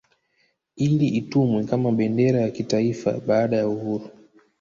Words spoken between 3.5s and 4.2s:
ya uhuru